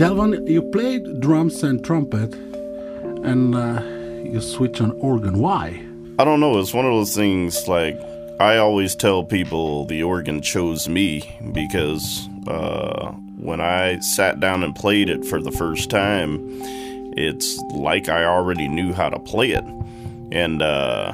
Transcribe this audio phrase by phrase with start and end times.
[0.00, 3.82] Delvon, you played drums and trumpet, and uh,
[4.24, 5.38] you switch on organ.
[5.38, 5.78] Why?
[6.18, 6.58] I don't know.
[6.58, 8.00] It's one of those things like
[8.40, 14.74] I always tell people the organ chose me because uh, when I sat down and
[14.74, 16.38] played it for the first time,
[17.18, 19.64] it's like I already knew how to play it.
[20.32, 21.12] And, uh,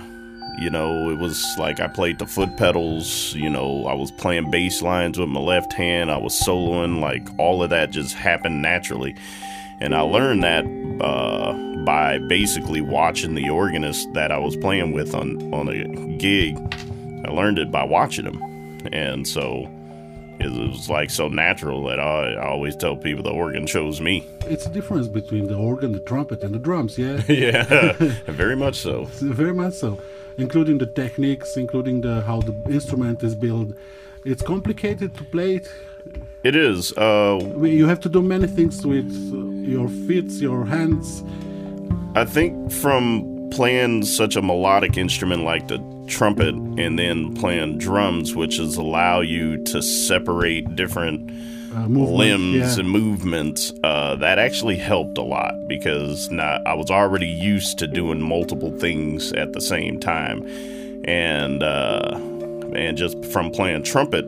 [0.58, 4.50] you know, it was like I played the foot pedals, you know, I was playing
[4.50, 8.62] bass lines with my left hand, I was soloing, like all of that just happened
[8.62, 9.14] naturally.
[9.80, 10.64] And I learned that
[11.04, 11.52] uh,
[11.84, 16.56] by basically watching the organist that I was playing with on, on a gig.
[17.26, 18.42] I learned it by watching him.
[18.92, 19.68] And so
[20.38, 24.26] it was like so natural that I, I always tell people the organ chose me.
[24.42, 27.22] It's a difference between the organ, the trumpet, and the drums, yeah?
[27.28, 27.92] yeah,
[28.26, 29.04] very much so.
[29.04, 30.00] Very much so.
[30.38, 33.68] Including the techniques, including the how the instrument is built.
[34.24, 35.72] It's complicated to play it.
[36.44, 36.92] It is.
[36.96, 39.10] Uh, you have to do many things with
[39.64, 41.22] your feet, your hands.
[42.14, 48.34] I think from playing such a melodic instrument like the trumpet and then playing drums,
[48.34, 51.30] which is allow you to separate different
[51.76, 52.80] uh, limbs yeah.
[52.80, 57.86] and movements, uh, that actually helped a lot because now I was already used to
[57.86, 60.46] doing multiple things at the same time,
[61.04, 62.18] and uh,
[62.74, 64.26] and just from playing trumpet.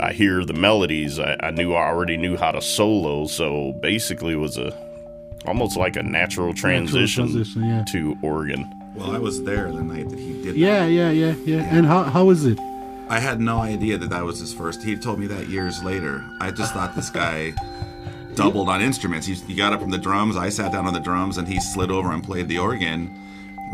[0.00, 1.20] I hear the melodies.
[1.20, 4.72] I, I knew I already knew how to solo, so basically, it was a
[5.46, 7.84] almost like a natural transition, natural transition yeah.
[7.92, 8.70] to organ.
[8.94, 10.56] Well, I was there the night that he did.
[10.56, 10.92] Yeah, that.
[10.92, 11.76] yeah, yeah, yeah.
[11.76, 12.58] And how how is it?
[13.12, 14.82] I had no idea that that was his first.
[14.82, 16.24] He told me that years later.
[16.40, 17.52] I just thought this guy
[18.34, 19.26] doubled on instruments.
[19.26, 20.34] He, he got up from the drums.
[20.34, 23.14] I sat down on the drums, and he slid over and played the organ.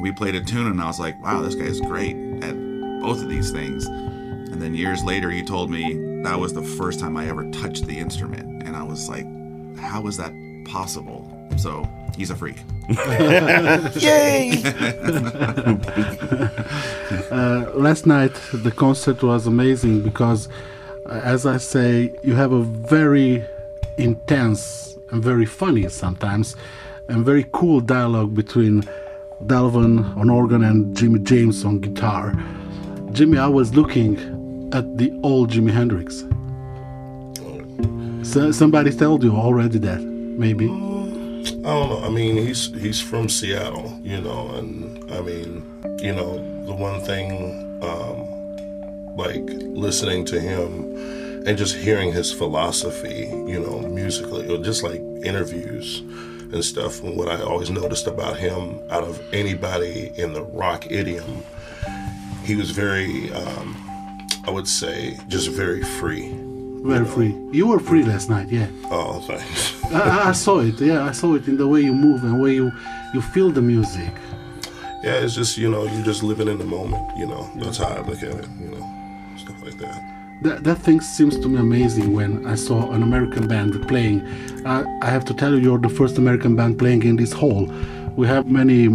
[0.02, 2.56] We played a tune, and I was like, "Wow, this guy is great at
[3.00, 6.98] both of these things." And then years later, he told me that was the first
[6.98, 9.26] time I ever touched the instrument, and I was like,
[9.78, 10.32] "How is that
[10.64, 11.27] possible?"
[11.58, 12.56] So he's a freak.
[14.00, 14.62] Yay!
[17.30, 20.48] uh, last night the concert was amazing because,
[21.06, 23.44] uh, as I say, you have a very
[23.98, 26.56] intense and very funny sometimes,
[27.08, 28.82] and very cool dialogue between
[29.44, 32.34] Delvon on organ and Jimmy James on guitar.
[33.12, 34.16] Jimmy, I was looking
[34.72, 36.24] at the old Jimi Hendrix.
[38.28, 40.68] So somebody told you already that, maybe.
[41.68, 42.02] I don't know.
[42.02, 45.62] I mean, he's he's from Seattle, you know, and I mean,
[45.98, 49.44] you know, the one thing, um, like
[49.76, 50.96] listening to him
[51.46, 55.98] and just hearing his philosophy, you know, musically, or just like interviews
[56.54, 57.02] and stuff.
[57.02, 61.44] And what I always noticed about him, out of anybody in the rock idiom,
[62.44, 63.76] he was very, um,
[64.46, 66.47] I would say, just very free
[66.82, 67.34] very free.
[67.52, 68.68] You were free last night, yeah.
[68.84, 69.84] Oh, thanks.
[69.92, 70.80] I, I, saw it.
[70.80, 72.72] Yeah, I saw it in the way you move and way you
[73.14, 74.12] you feel the music.
[75.02, 77.16] Yeah, it's just you know you're just living in the moment.
[77.16, 78.48] You know that's how I look at it.
[78.60, 79.98] You know stuff like that.
[80.42, 84.20] That, that thing seems to me amazing when I saw an American band playing.
[84.64, 87.66] Uh, I have to tell you, you're the first American band playing in this hall.
[88.14, 88.86] We have many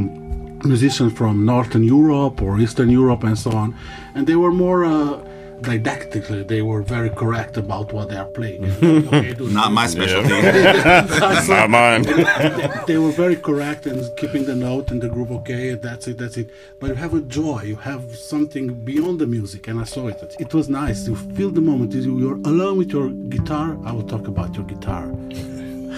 [0.63, 3.75] musicians from Northern Europe or Eastern Europe and so on,
[4.15, 4.85] and they were more.
[4.85, 5.32] Uh,
[5.63, 8.65] didactically they were very correct about what they are playing.
[8.83, 10.29] okay, Not my specialty.
[11.53, 12.03] Not mine.
[12.87, 15.31] they were very correct in keeping the note and the groove.
[15.31, 16.49] Okay, that's it, that's it.
[16.79, 17.61] But you have a joy.
[17.63, 20.35] You have something beyond the music, and I saw it.
[20.39, 21.07] It was nice.
[21.07, 21.93] You feel the moment.
[21.93, 23.77] You're alone with your guitar.
[23.85, 25.05] I will talk about your guitar.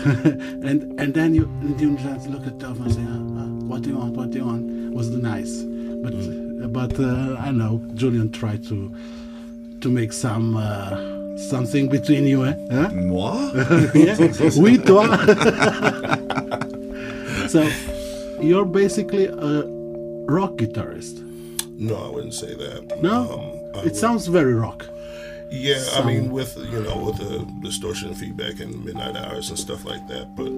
[0.06, 3.90] and and then you, and you just look at Dove and say, uh, "What do
[3.90, 4.14] you want?
[4.16, 5.64] What do you want?" Was nice,
[6.04, 6.72] but mm.
[6.72, 8.94] but uh, I know Julian tried to
[9.86, 12.56] to make some uh, something between you, eh?
[12.72, 12.90] Huh?
[12.90, 13.52] Moi?
[13.94, 14.18] yeah.
[14.58, 15.06] Oui, toi.
[17.48, 17.70] so
[18.42, 19.64] you're basically a
[20.26, 21.22] rock guitarist.
[21.78, 23.00] No, I wouldn't say that.
[23.04, 23.42] No, um,
[23.78, 23.96] it would...
[23.96, 24.88] sounds very rock.
[25.52, 26.08] Yeah, Some...
[26.08, 30.08] I mean, with you know, with the distortion feedback and midnight hours and stuff like
[30.08, 30.36] that.
[30.36, 30.52] But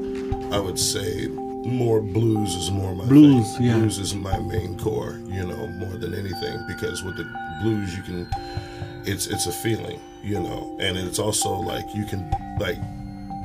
[0.55, 3.57] I would say more blues is more my blues.
[3.57, 3.65] Thing.
[3.65, 5.19] Yeah, blues is my main core.
[5.27, 7.25] You know, more than anything because with the
[7.61, 8.29] blues you can
[9.07, 12.77] it's it's a feeling, you know, and it's also like you can like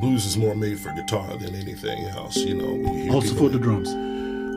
[0.00, 3.14] blues is more made for guitar than anything else, you know.
[3.14, 3.88] Also for the drums.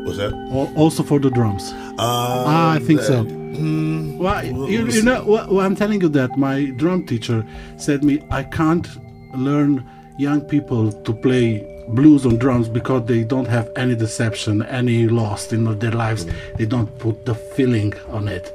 [0.07, 0.33] Was that?
[0.75, 1.71] Also for the drums.
[1.97, 3.23] Uh, ah, I think that, so.
[3.23, 7.45] Mm, well, you, you know, well, I'm telling you that my drum teacher
[7.77, 8.87] said me I can't
[9.35, 9.87] learn
[10.17, 15.53] young people to play blues on drums because they don't have any deception, any lost
[15.53, 16.25] in their lives.
[16.25, 16.57] Mm.
[16.57, 18.51] They don't put the feeling on it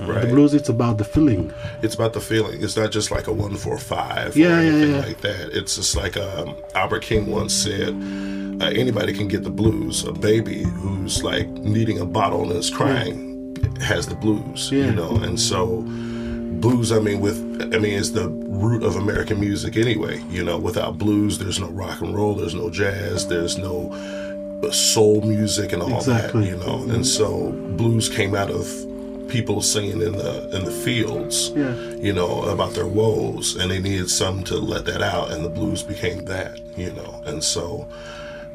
[0.00, 0.22] Right.
[0.22, 1.52] The blues, it's about the feeling.
[1.82, 2.62] it's about the feeling.
[2.62, 5.00] It's not just like a one four five Yeah, or yeah, anything yeah.
[5.00, 5.50] like that.
[5.56, 7.88] It's just like um, Albert King once said,
[8.62, 10.04] uh, anybody can get the blues.
[10.04, 13.28] A baby who's like needing a bottle and is crying
[13.80, 14.70] has the blues.
[14.72, 14.86] Yeah.
[14.86, 15.82] You know, and so
[16.60, 16.92] blues.
[16.92, 17.38] I mean, with
[17.74, 20.20] I mean, it's the root of American music anyway.
[20.30, 22.34] You know, without blues, there's no rock and roll.
[22.34, 23.26] There's no jazz.
[23.28, 23.90] There's no
[24.62, 26.42] uh, soul music and all Exactly.
[26.42, 26.46] that.
[26.50, 28.66] You know, and so blues came out of
[29.30, 31.74] people singing in the in the fields Yeah.
[32.06, 35.48] you know, about their woes, and they needed some to let that out, and the
[35.48, 37.86] blues became that, you know, and so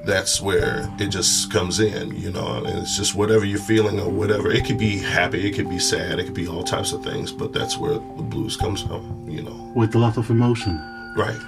[0.05, 4.09] that's where it just comes in, you know, and it's just whatever you're feeling or
[4.09, 4.51] whatever.
[4.51, 7.31] It could be happy, it could be sad, it could be all types of things,
[7.31, 10.73] but that's where the blues comes from, you know, with a lot of emotion.
[11.17, 11.39] right?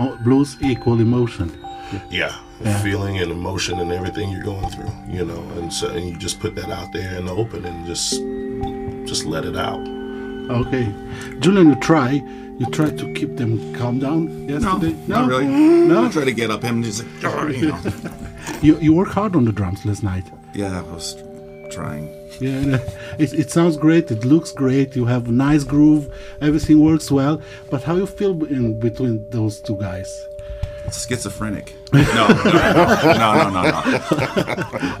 [0.00, 1.50] Oh, blues equal emotion.
[2.10, 2.32] Yeah,
[2.64, 2.78] Yeah.
[2.82, 6.38] feeling and emotion and everything you're going through, you know, and so and you just
[6.40, 8.20] put that out there in the open and just
[9.08, 9.80] just let it out.
[10.50, 10.92] Okay,
[11.40, 12.22] Julian, you try.
[12.58, 14.58] You try to keep them calm down yesterday.
[14.58, 14.96] No, yesterday.
[15.06, 15.46] not really.
[15.46, 16.04] No.
[16.06, 17.80] I try to get up him and just like, you know.
[18.62, 20.24] You you work hard on the drums last night.
[20.54, 21.14] yeah, I was
[21.70, 22.08] trying.
[22.40, 22.78] Yeah,
[23.18, 24.10] it, it sounds great.
[24.10, 24.96] It looks great.
[24.96, 26.08] You have a nice groove.
[26.40, 27.40] Everything works well.
[27.70, 30.10] But how you feel in between those two guys?
[30.92, 31.74] Schizophrenic.
[31.92, 33.62] No, no, no, no, no,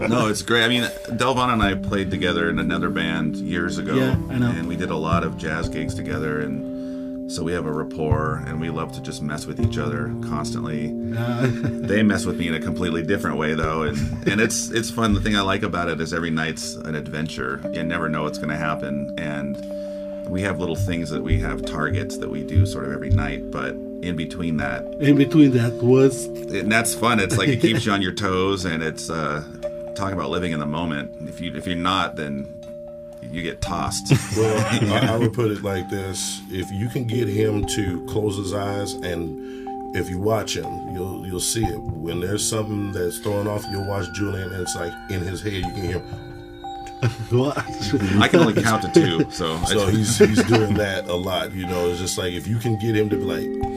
[0.00, 0.06] no.
[0.08, 0.64] No, it's great.
[0.64, 0.82] I mean,
[1.18, 4.50] Delvon and I played together in another band years ago, Yeah, I know.
[4.50, 8.42] and we did a lot of jazz gigs together, and so we have a rapport,
[8.46, 10.94] and we love to just mess with each other constantly.
[11.16, 14.90] Uh, They mess with me in a completely different way, though, and and it's it's
[14.90, 15.12] fun.
[15.14, 17.60] The thing I like about it is every night's an adventure.
[17.72, 19.56] You never know what's going to happen, and
[20.30, 23.50] we have little things that we have targets that we do sort of every night,
[23.50, 27.20] but in between that, in between that was and that's fun.
[27.20, 29.44] It's like it keeps you on your toes, and it's uh,
[29.96, 31.28] talking about living in the moment.
[31.28, 32.54] If you if you're not, then
[33.22, 34.12] you get tossed.
[34.36, 38.36] Well, I, I would put it like this: if you can get him to close
[38.36, 41.80] his eyes, and if you watch him, you'll you'll see it.
[41.80, 45.54] When there's something that's throwing off, you'll watch Julian, and it's like in his head,
[45.54, 45.98] you can hear.
[45.98, 46.24] Him.
[47.30, 47.56] what?
[48.20, 51.52] I can only count to two, so, I So he's he's doing that a lot.
[51.52, 53.68] You know, it's just like if you can get him to be like,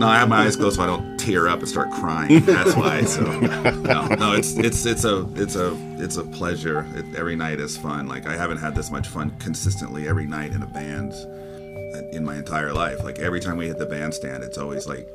[0.00, 2.40] no, I have my eyes closed so I don't tear up and start crying.
[2.46, 3.02] That's why.
[3.02, 6.86] So no, no, it's it's it's a it's a it's a pleasure.
[6.94, 8.08] It, every night is fun.
[8.08, 12.24] Like I haven't had this much fun consistently every night in a band uh, in
[12.24, 13.04] my entire life.
[13.04, 15.06] Like every time we hit the bandstand, it's always like,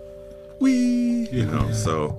[0.60, 1.72] wee, you know.
[1.72, 2.16] So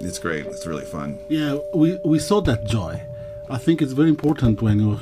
[0.00, 0.46] it's great.
[0.46, 1.20] It's really fun.
[1.28, 3.00] Yeah, we, we saw that joy.
[3.48, 5.00] I think it's very important when you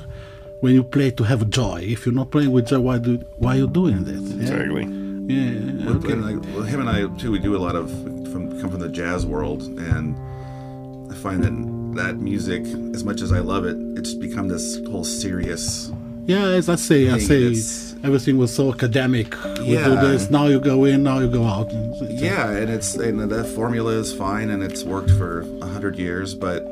[0.60, 1.80] when you play to have joy.
[1.82, 4.20] If you're not playing with joy, why do why are you doing this?
[4.20, 4.42] Yeah.
[4.42, 4.97] Exactly.
[5.28, 5.90] Yeah.
[5.90, 7.90] Again, like, well, him and I too, we do a lot of
[8.32, 10.16] from come from the jazz world, and
[11.12, 11.54] I find that
[12.02, 12.62] that music,
[12.94, 15.92] as much as I love it, it's become this whole serious.
[16.24, 19.34] Yeah, as I say, I say that's- everything was so academic.
[19.44, 20.00] We do Yeah.
[20.00, 21.66] this, now you go in, now you go out.
[21.72, 25.66] It's- it's- Yeah, and it's and that formula is fine, and it's worked for a
[25.66, 26.64] hundred years, but.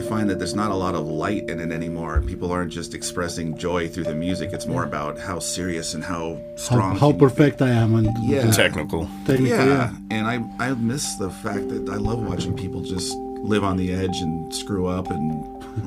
[0.00, 2.22] I find that there's not a lot of light in it anymore.
[2.26, 4.50] People aren't just expressing joy through the music.
[4.52, 6.92] It's more about how serious and how How, strong.
[6.92, 7.18] how can you be.
[7.20, 8.50] perfect I am and Yeah.
[8.50, 9.02] Technical.
[9.26, 9.66] technically, yeah.
[9.66, 9.92] yeah.
[10.16, 10.36] and I
[10.66, 13.12] I miss the fact that I love watching people just
[13.52, 15.28] live on the edge and screw up and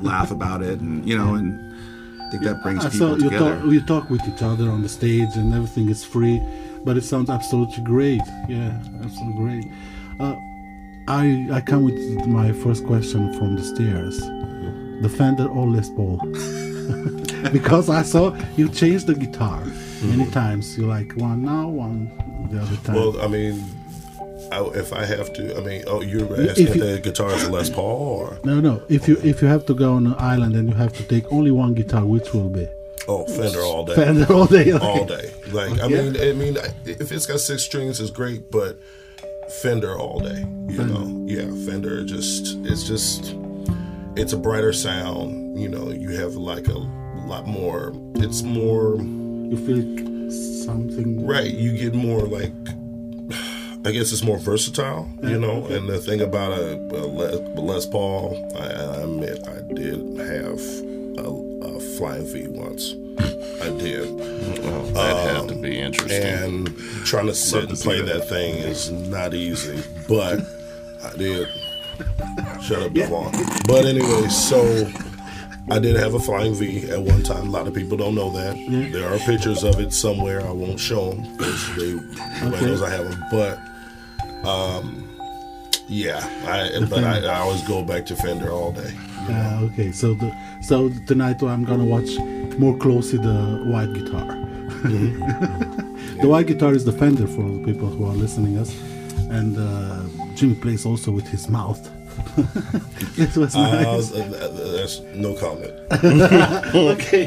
[0.10, 1.48] laugh about it, and you know, and
[2.22, 3.56] I think that brings I people saw you together.
[3.60, 6.40] talk, you talk with each other on the stage and everything is free,
[6.84, 8.22] but it sounds absolutely great.
[8.48, 8.72] Yeah,
[9.04, 9.64] absolutely great.
[10.20, 10.34] Uh,
[11.06, 14.20] I I come with my first question from the stairs.
[15.02, 16.16] The Fender or Les Paul?
[17.52, 19.60] because I saw you change the guitar
[20.02, 20.30] many mm-hmm.
[20.30, 20.78] times.
[20.78, 22.10] You like one now, one
[22.50, 22.96] the other time.
[22.96, 23.62] well, I mean,
[24.50, 27.44] I, if I have to, I mean, oh, you're asking if you- the guitar is
[27.44, 28.82] a Les Paul or no, no.
[28.88, 31.30] If you if you have to go on an island and you have to take
[31.30, 32.66] only one guitar, which will be
[33.08, 33.94] oh Fender all day.
[33.94, 34.72] Fender all day?
[34.72, 35.32] all day.
[35.52, 36.56] Like I mean, I mean,
[36.86, 38.78] if it's got six strings, it's great, but
[39.48, 40.44] Fender all day.
[40.68, 43.34] You know, yeah, Fender just it's just
[44.16, 45.58] it's a brighter sound.
[45.58, 46.78] You know, you have like a
[47.26, 47.92] lot more.
[48.16, 50.30] It's more You feel
[50.64, 51.52] something right.
[51.52, 52.52] You get more like.
[53.86, 55.66] I guess it's more versatile, you know.
[55.66, 60.58] And the thing about a, a Les, Les Paul, I, I admit I did have
[61.18, 61.28] a,
[61.66, 62.94] a flying V once.
[63.60, 64.33] I did.
[64.94, 66.22] Well, that had to be interesting.
[66.22, 68.20] and trying to sit to and see play that.
[68.20, 69.82] that thing is not easy.
[70.08, 70.40] But
[71.04, 71.48] I did.
[72.62, 73.32] Shut up, Devon.
[73.66, 74.88] But anyway, so
[75.70, 77.48] I did have a flying V at one time.
[77.48, 78.56] A lot of people don't know that.
[78.92, 80.40] There are pictures of it somewhere.
[80.46, 81.94] I won't show them because they
[82.44, 83.24] nobody knows I have them.
[83.30, 83.58] But
[84.46, 85.08] um,
[85.88, 88.92] yeah, I but I, I always go back to Fender all day.
[89.26, 92.10] Ah, okay, so the, so tonight I'm gonna watch
[92.58, 94.43] more closely the white guitar.
[96.20, 98.70] the white guitar is the Fender for the people who are listening us,
[99.30, 100.02] and uh,
[100.34, 101.80] Jimmy plays also with his mouth.
[103.18, 104.10] it was Uh, nice.
[104.10, 105.72] th- th- there's no comment.
[106.94, 107.26] okay,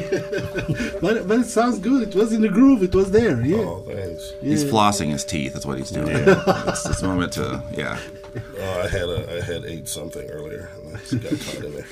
[1.00, 2.08] but but it sounds good.
[2.08, 2.82] It was in the groove.
[2.82, 3.42] It was there.
[3.42, 3.58] Yeah.
[3.58, 4.32] Oh, thanks.
[4.40, 5.52] He's flossing his teeth.
[5.52, 6.08] That's what he's doing.
[6.08, 7.98] it's this moment to yeah.
[8.58, 10.70] Uh, I had a, I had ate something earlier.
[10.84, 11.86] And I just got caught in there.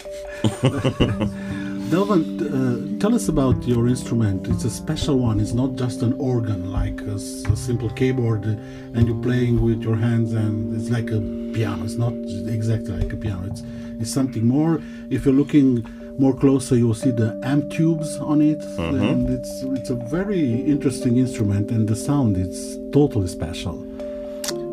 [1.91, 4.49] Delvon, uh, tell us about your instrument.
[4.49, 5.39] It's a special one.
[5.39, 8.57] It's not just an organ like a simple keyboard, uh,
[8.95, 11.21] and you're playing with your hands, and it's like a
[11.55, 11.85] piano.
[11.85, 12.13] It's not
[12.53, 13.47] exactly like a piano.
[13.47, 13.63] It's
[14.01, 14.81] it's something more.
[15.11, 15.87] If you're looking
[16.19, 21.19] more closer, you'll see the amp tubes on it, and it's it's a very interesting
[21.19, 23.87] instrument, and the sound is totally special.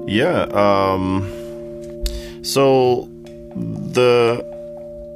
[0.08, 0.48] Yeah.
[0.53, 1.29] Um,
[2.41, 3.08] so
[3.55, 4.52] the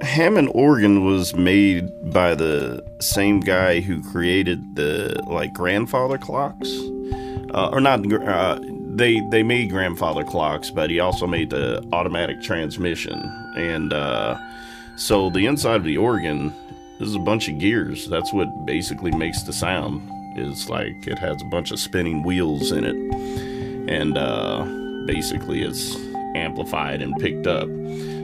[0.01, 6.69] Hammond organ was made by the same guy who created the like grandfather clocks,
[7.53, 8.11] uh, or not.
[8.11, 8.59] Uh,
[8.95, 13.19] they they made grandfather clocks, but he also made the automatic transmission,
[13.55, 14.37] and uh,
[14.95, 16.53] so the inside of the organ
[16.99, 18.07] is a bunch of gears.
[18.07, 20.01] That's what basically makes the sound.
[20.37, 22.95] Is like it has a bunch of spinning wheels in it
[23.87, 24.63] and uh,
[25.05, 25.95] basically it's
[26.35, 27.67] amplified and picked up.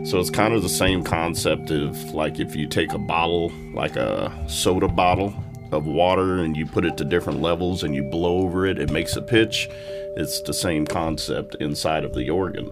[0.05, 3.95] So it's kind of the same concept of like if you take a bottle, like
[3.95, 5.33] a soda bottle
[5.71, 8.91] of water, and you put it to different levels and you blow over it, it
[8.91, 9.69] makes a pitch.
[10.15, 12.71] It's the same concept inside of the organ.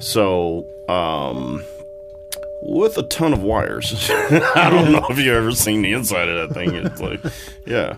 [0.00, 1.64] So, um,
[2.62, 4.10] with a ton of wires.
[4.10, 6.74] I don't know if you've ever seen the inside of that thing.
[6.74, 7.20] It's like,
[7.66, 7.96] yeah.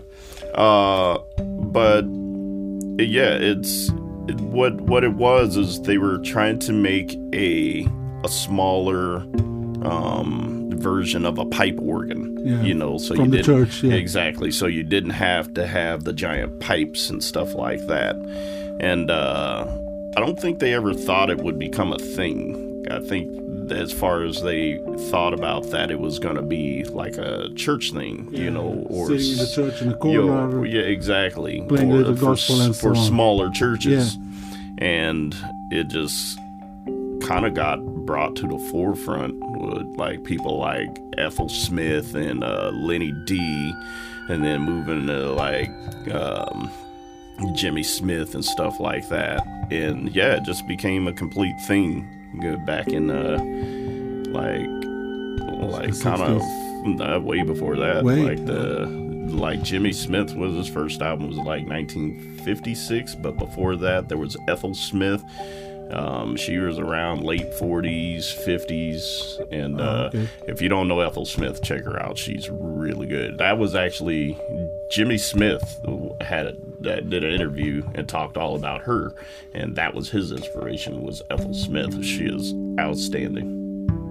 [0.53, 2.03] Uh, but
[2.99, 3.89] yeah, it's
[4.27, 7.87] it, what what it was is they were trying to make a
[8.23, 9.17] a smaller
[9.85, 12.37] um, version of a pipe organ.
[12.45, 13.93] Yeah, You know, so from you the didn't church, yeah.
[13.95, 14.51] exactly.
[14.51, 18.15] So you didn't have to have the giant pipes and stuff like that.
[18.79, 19.65] And uh,
[20.17, 22.85] I don't think they ever thought it would become a thing.
[22.91, 23.31] I think
[23.71, 24.77] as far as they
[25.09, 29.07] thought about that, it was going to be like a church thing, you know, or
[29.07, 30.65] sitting in the church in the corner.
[30.65, 31.61] yeah, exactly.
[31.69, 33.05] playing for, the gospel s- and so for on.
[33.07, 34.17] smaller churches,
[34.79, 35.33] and
[35.71, 36.37] it just
[37.21, 42.71] kind of got brought to the forefront with like people like Ethel Smith and uh,
[42.73, 43.73] Lenny Dee,
[44.29, 45.69] and then moving to like
[46.13, 46.69] um,
[47.55, 49.45] Jimmy Smith and stuff like that.
[49.71, 52.07] And yeah, it just became a complete thing
[52.65, 53.37] back in uh,
[54.31, 54.67] like
[55.71, 56.41] like kind of
[57.01, 58.03] uh, way before that.
[58.25, 58.85] Like the
[59.33, 64.37] like Jimmy Smith was his first album was like 1956, but before that there was
[64.47, 65.23] Ethel Smith.
[65.91, 70.27] Um, she was around late 40s, 50s, and Oh, uh, okay.
[70.47, 72.17] if you don't know Ethel Smith, check her out.
[72.17, 73.37] She's really good.
[73.37, 74.37] That was actually
[74.89, 75.79] Jimmy Smith
[76.21, 79.13] had a, that did an interview and talked all about her,
[79.53, 82.03] and that was his inspiration was Ethel Smith.
[82.03, 83.59] She is outstanding.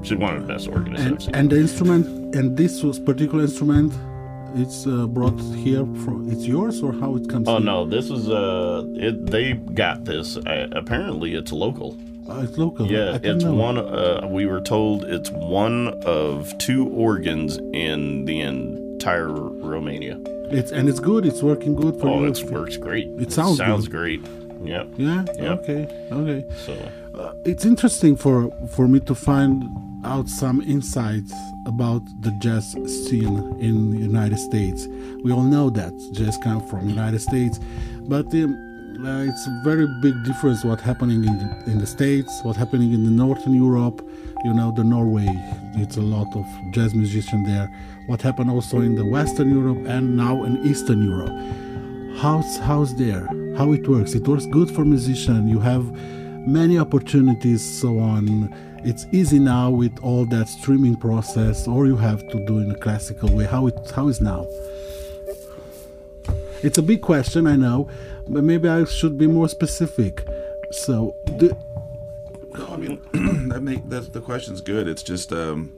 [0.04, 3.92] She's one of the best organists and, and the instrument and this was particular instrument
[4.54, 7.64] it's uh, brought here from it's yours or how it comes Oh here?
[7.66, 9.26] no, this is uh, it.
[9.26, 10.36] They got this.
[10.36, 11.96] Uh, apparently, it's local.
[12.28, 13.54] Uh, it's local Yeah, it's know.
[13.54, 13.78] one.
[13.78, 20.16] Uh, we were told it's one of two organs in the entire Romania.
[20.50, 23.08] it's and it's good it's working good for Oh, you it works great.
[23.18, 23.96] It sounds sounds good.
[23.98, 24.20] great.
[24.64, 24.86] Yep.
[24.96, 25.58] yeah Yep.
[25.58, 25.82] okay
[26.12, 26.72] okay So
[27.18, 29.54] uh, it's interesting for for me to find
[30.04, 31.32] out some insights
[31.66, 34.86] about the jazz scene in the United States.
[35.24, 37.58] We all know that jazz comes from United States,
[38.02, 42.32] but um, uh, it's a very big difference what happening in the, in the States,
[42.42, 44.06] what happening in the Northern Europe.
[44.44, 45.28] You know, the Norway,
[45.76, 47.68] it's a lot of jazz musicians there.
[48.06, 51.32] What happened also in the Western Europe and now in Eastern Europe
[52.16, 55.84] how's how's there how it works it works good for musician you have
[56.46, 58.54] many opportunities so on.
[58.84, 62.78] It's easy now with all that streaming process or you have to do in a
[62.78, 63.44] classical way.
[63.44, 64.46] How it how is now?
[66.62, 67.88] It's a big question i know
[68.28, 70.26] but maybe i should be more specific.
[70.70, 71.56] So the,
[72.56, 73.00] No, I mean
[73.48, 74.88] that make that the question's good.
[74.88, 75.72] It's just um,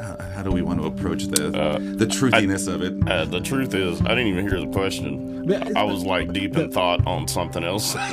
[0.00, 1.50] how, how do we want to approach the
[1.96, 2.94] the truthiness of it?
[3.08, 5.46] uh, the truth is, I didn't even hear the question.
[5.46, 7.94] But- I was like deep in thought on something else.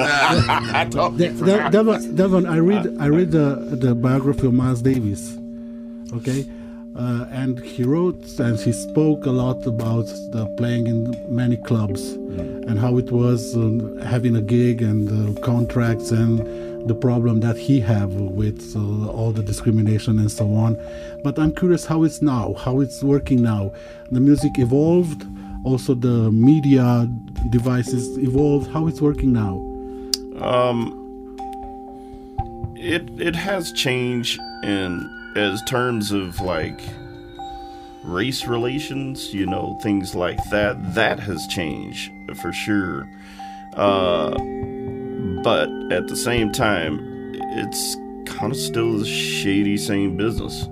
[1.17, 5.37] De- De- Devon, Devon, I read I read the the biography of Miles Davis,
[6.13, 6.45] okay,
[6.95, 12.11] uh, and he wrote and he spoke a lot about the playing in many clubs
[12.67, 16.41] and how it was um, having a gig and uh, contracts and
[16.85, 20.77] the problem that he have with uh, all the discrimination and so on.
[21.23, 23.71] But I'm curious how it's now, how it's working now.
[24.11, 25.25] The music evolved,
[25.63, 27.09] also the media
[27.49, 28.71] devices evolved.
[28.71, 29.55] How it's working now?
[30.41, 30.99] Um,
[32.75, 36.81] it it has changed in as terms of like
[38.03, 40.93] race relations, you know, things like that.
[40.95, 42.11] That has changed
[42.41, 43.07] for sure.
[43.75, 44.37] Uh,
[45.43, 46.99] but at the same time,
[47.35, 50.67] it's kind of still the shady same business.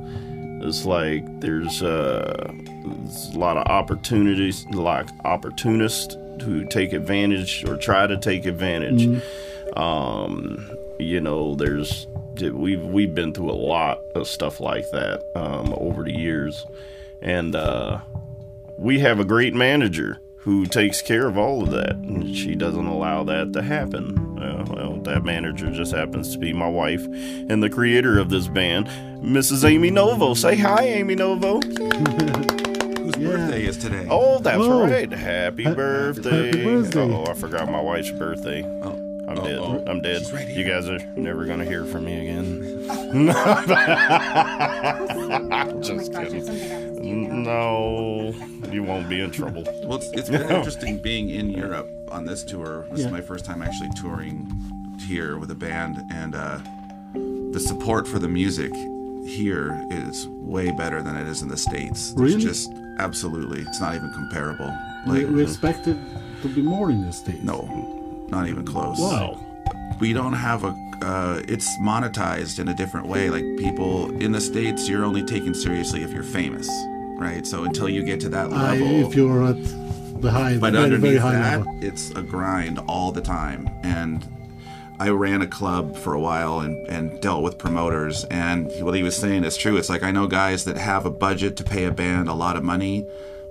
[0.64, 2.52] It's like there's, uh,
[2.84, 9.22] there's a lot of opportunities, like opportunists who take advantage or try to take advantage.
[9.76, 12.08] Um, you know, there's
[12.42, 16.66] we've we've been through a lot of stuff like that um, over the years,
[17.22, 18.00] and uh,
[18.78, 21.96] we have a great manager who takes care of all of that.
[21.96, 24.31] And she doesn't allow that to happen.
[24.62, 28.48] Uh, well, that manager just happens to be my wife and the creator of this
[28.48, 28.88] band,
[29.24, 29.64] Mrs.
[29.68, 30.34] Amy Novo.
[30.34, 31.60] Say hi, Amy Novo.
[31.62, 33.30] Whose Yeah.
[33.30, 34.06] birthday is today?
[34.10, 34.84] Oh, that's Oh.
[34.84, 35.12] right.
[35.12, 36.48] Happy Ha- birthday.
[36.48, 37.14] happy birthday.
[37.14, 38.64] Oh, I forgot my wife's birthday.
[38.84, 38.98] Oh.
[39.28, 39.58] I'm Oh, dead.
[39.60, 39.84] oh.
[39.88, 40.24] I'm dead.
[40.34, 42.68] Right You guys are never gonna hear from me again.
[45.52, 46.46] I'm Just kidding.
[47.12, 48.34] No,
[48.72, 49.64] you won't be in trouble.
[49.86, 52.86] Well, it's, it's been interesting being in Europe on this tour.
[52.92, 53.06] This Yeah.
[53.08, 54.48] is my first time actually touring
[55.08, 56.60] here with a band, and uh,
[57.52, 58.72] the support for the music
[59.28, 62.14] here is way better than it is in the states.
[62.14, 62.44] There's Really?
[62.46, 64.72] just absolutely, it's not even comparable.
[65.08, 65.98] We, Like, we expected
[66.44, 67.44] to be more in the States.
[67.44, 69.00] no, not even close.
[69.00, 69.40] Wow.
[70.00, 74.40] we don't have a uh, it's monetized in a different way like people in the
[74.40, 76.70] states you're only taken seriously if you're famous
[77.22, 77.46] right?
[77.46, 79.64] So until you get to that I, level if you're at
[80.22, 81.80] the high, but very, very underneath high that level.
[81.82, 83.70] it's a grind all the time.
[83.84, 84.28] And
[85.00, 88.24] i ran a club for a while and, and dealt with promoters.
[88.26, 89.78] And what he was saying is true.
[89.78, 92.56] It's like i know guys that have a budget to pay a band a lot
[92.58, 93.08] of money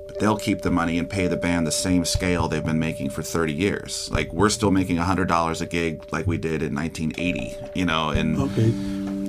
[0.06, 3.10] but they'll keep the money and pay the band the same scale they've been making
[3.10, 4.10] for 30 years.
[4.10, 8.40] Like we're still making $100 a gig like we did in 1980 you know and
[8.40, 8.70] Okay.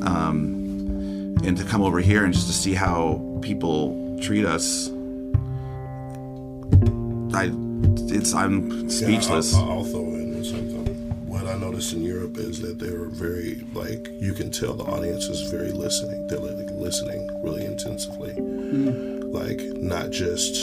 [0.04, 4.90] Um, and to come over here and just to see how people treat us
[7.34, 7.50] i
[8.14, 10.96] it's i'm speechless Yeah, I'll, I'll throw in something.
[11.28, 15.26] What I noticed in Europe is that they're very like you can tell the audience
[15.26, 16.28] is very listening.
[16.28, 19.22] They're like listening really intensively, hmm.
[19.32, 20.54] like not just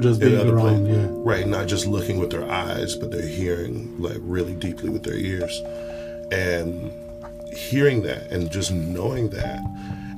[0.00, 1.06] Just being other around, pla- yeah.
[1.10, 5.16] right, not just looking with their eyes, but they're hearing like really deeply with their
[5.16, 5.62] ears,
[6.32, 6.92] and
[7.52, 9.60] hearing that and just knowing that,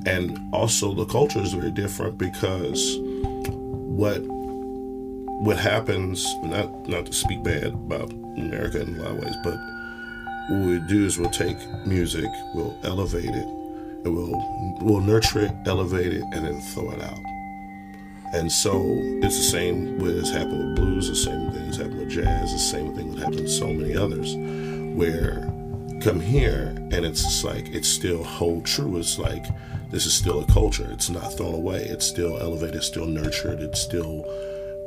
[0.09, 4.17] and also the culture is very different because what
[5.41, 9.57] what happens not not to speak bad about America in a lot of ways, but
[10.49, 13.47] what we do is we'll take music, we'll elevate it,
[14.03, 17.19] and we'll we'll nurture it, elevate it, and then throw it out.
[18.33, 18.81] And so
[19.23, 22.51] it's the same with it's happened with blues, the same thing has happened with jazz,
[22.51, 24.35] the same thing that happened with so many others,
[24.97, 25.47] where
[25.99, 28.97] come here and it's just like it's still hold true.
[28.97, 29.45] It's like
[29.91, 30.87] this is still a culture.
[30.91, 31.83] It's not thrown away.
[31.83, 34.25] It's still elevated, it's still nurtured, it's still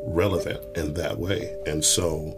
[0.05, 1.57] relevant in that way.
[1.66, 2.35] And so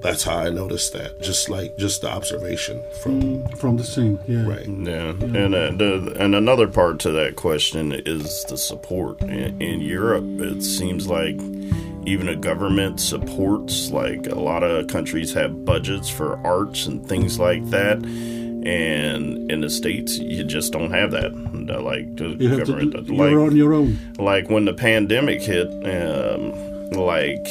[0.00, 1.20] that's how I noticed that.
[1.20, 4.46] Just like just the observation from From the scene, yeah.
[4.46, 4.66] right.
[4.66, 9.20] Yeah, and uh, the, and another part to that question is the support.
[9.22, 11.38] In, in Europe, it seems like
[12.06, 13.90] even a government supports.
[13.90, 19.60] Like a lot of countries have budgets for arts and things like that, and in
[19.60, 21.32] the states, you just don't have that.
[21.82, 23.98] Like the You have to government, do, like you're on your own.
[24.18, 27.46] like when the pandemic hit um like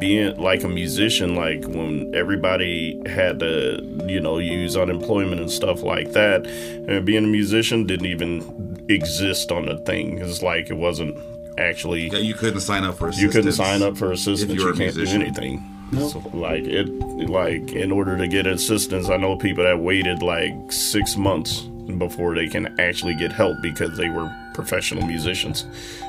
[0.00, 5.82] being like a musician like when everybody had to you know use unemployment and stuff
[5.82, 10.76] like that and being a musician didn't even exist on the thing it's like it
[10.76, 11.16] wasn't
[11.58, 13.34] actually Yeah, you couldn't sign up for assistance.
[13.34, 15.22] you couldn't sign up for assistance if you're you a can't do musician.
[15.22, 16.08] anything No.
[16.08, 16.88] So, like it
[17.28, 21.62] like in order to get assistance i know people that waited like six months
[21.98, 25.64] before they can actually get help because they were professional musicians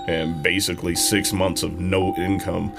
[0.07, 2.73] and basically six months of no income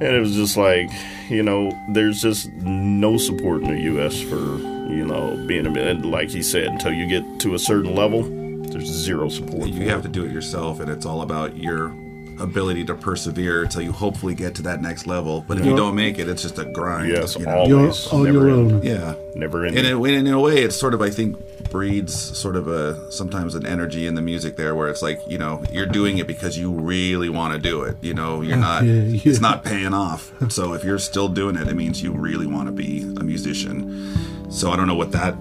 [0.00, 0.90] and it was just like
[1.28, 4.58] you know there's just no support in the us for
[4.90, 8.22] you know being a and like he said until you get to a certain level
[8.70, 11.94] there's zero support you have to do it yourself and it's all about your
[12.40, 15.94] ability to persevere until you hopefully get to that next level but if you don't
[15.94, 17.52] make it it's just a grind yes you know?
[17.52, 18.84] always You're on never your end.
[18.84, 19.92] yeah never in ending.
[19.92, 21.36] a, in, in a way it's sort of i think
[21.70, 25.38] breeds sort of a sometimes an energy in the music there where it's like you
[25.38, 28.84] know you're doing it because you really want to do it you know you're not
[28.84, 29.20] Yeah, yeah.
[29.30, 32.66] it's not paying off so if you're still doing it it means you really want
[32.66, 35.34] to be a musician so i don't know what that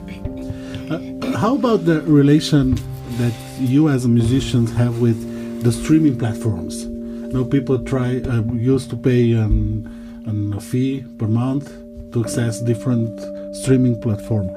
[0.92, 2.76] uh, how about the relation
[3.18, 5.18] that you as musicians have with
[5.64, 6.86] the streaming platforms?
[7.32, 11.72] Now people try uh, used to pay an, an a fee per month
[12.14, 13.20] to access different
[13.56, 14.50] streaming platform.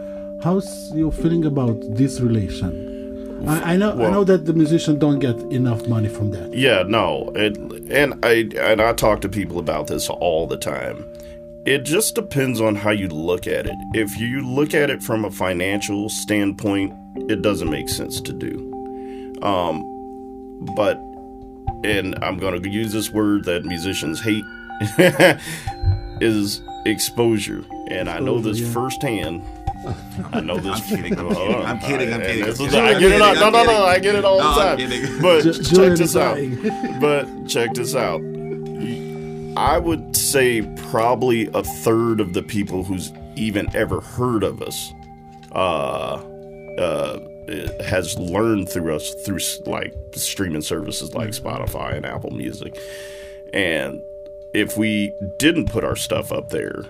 [0.43, 3.47] How's you feeling about this relation?
[3.47, 6.55] I, I know I know that the musicians don't get enough money from that.
[6.55, 7.57] Yeah, no, it,
[7.91, 11.05] and I and I talk to people about this all the time.
[11.67, 13.77] It just depends on how you look at it.
[13.95, 16.93] If you look at it from a financial standpoint,
[17.31, 19.39] it doesn't make sense to do.
[19.43, 19.85] Um,
[20.77, 21.01] but
[21.85, 24.45] and I'm going to use this word that musicians hate
[26.21, 28.73] is exposure, and I know this yeah.
[28.73, 29.43] firsthand.
[30.33, 30.81] I know this.
[30.93, 33.21] I'm kidding, I'm kidding, I'm kidding, I'm kidding, I'm kidding, I get it.
[33.21, 33.85] all- kidding, No, no, no.
[33.85, 35.23] I get it all No, the time.
[35.23, 36.39] But Ju- check this out.
[37.01, 38.21] But check this out.
[39.57, 44.93] I would say probably a third of the people who's even ever heard of us
[45.53, 46.15] uh,
[46.79, 51.47] uh, Uh, has learned through us through like streaming services like mm-hmm.
[51.47, 52.79] Spotify and Apple Music.
[53.53, 54.01] And
[54.55, 56.85] if we didn't put our stuff up there,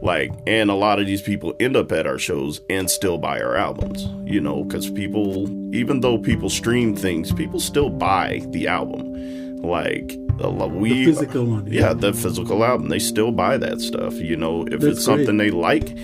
[0.00, 3.40] like, and a lot of these people end up at our shows and still buy
[3.40, 8.68] our albums, you know, because people, even though people stream things, people still buy the
[8.68, 9.62] album.
[9.62, 11.66] Like, we, The physical one.
[11.66, 12.88] yeah, the physical album.
[12.88, 14.14] They still buy that stuff.
[14.14, 15.96] You know, if That's it's something they like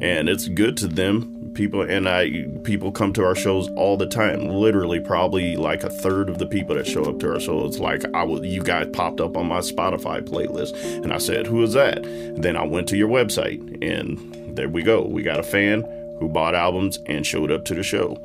[0.00, 4.06] and it's good to them, people and I people come to our shows all the
[4.06, 4.48] time.
[4.48, 8.04] Literally, probably like a third of the people that show up to our shows, like
[8.14, 11.72] I was, you guys popped up on my Spotify playlist, and I said, "Who is
[11.74, 12.02] that?"
[12.36, 15.02] then I went to your website, and there we go.
[15.02, 15.82] We got a fan
[16.18, 18.18] who bought albums and showed up to the show.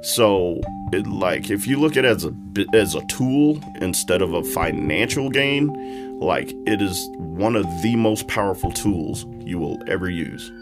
[0.00, 0.60] So,
[0.92, 2.34] it, like, if you look at it as a
[2.74, 8.26] as a tool instead of a financial gain, like it is one of the most
[8.28, 10.52] powerful tools you will ever use.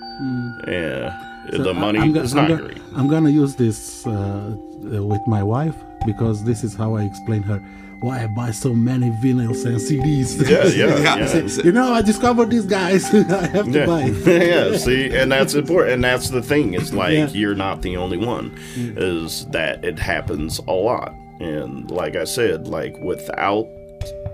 [0.67, 1.17] Yeah,
[1.51, 2.79] the So I- money I'm is I'm not great.
[2.97, 5.77] I'm gonna use this uh, uh, with my wife
[6.07, 7.59] because this is how I explain her
[8.01, 10.37] why I buy so many vinyls and CDs.
[10.49, 11.35] Yeah, yeah, Yeah.
[11.35, 11.65] yeah.
[11.65, 13.05] you know, I discovered these guys.
[13.15, 13.87] I have to Yeah.
[13.87, 14.03] buy.
[14.27, 16.75] yeah, see, and that's important, and that's the thing.
[16.75, 17.29] It's like Yeah.
[17.29, 18.53] you're not the only one.
[18.77, 23.67] Is that it happens a lot, and like I said, like without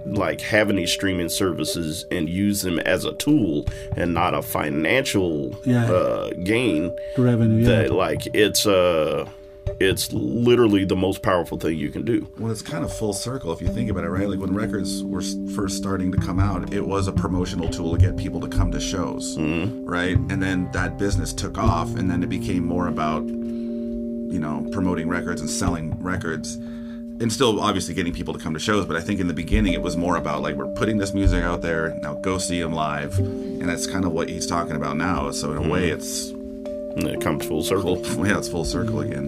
[0.04, 5.54] like having these streaming services and use them as a tool and not a financial
[5.64, 5.90] Yeah.
[5.90, 7.62] uh, gain, Revenue.
[7.62, 7.82] Yeah.
[7.82, 9.28] that like it's uh
[9.78, 12.26] it's literally the most powerful thing you can do.
[12.36, 14.28] Well, it's kind of full circle if you think about it, right?
[14.28, 15.22] Like when records were
[15.54, 18.72] first starting to come out, it was a promotional tool to get people to come
[18.72, 20.16] to shows, right?
[20.16, 25.08] And then that business took off, and then it became more about, you know, promoting
[25.08, 26.58] records and selling records,
[27.22, 28.84] and still obviously getting people to come to shows.
[28.84, 31.42] But I think in the beginning, it was more about like we're putting this music
[31.42, 34.96] out there now, go see him live, and that's kind of what he's talking about
[34.96, 35.30] now.
[35.30, 36.28] So in a way, it's
[36.96, 37.96] And it comes full circle.
[38.26, 39.26] yeah, it's full circle again.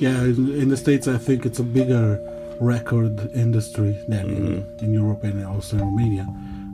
[0.00, 2.18] Yeah, in, in the States, I think it's a bigger
[2.60, 4.46] record industry than Mm-hmm.
[4.78, 6.26] in, in Europe and also in Romania.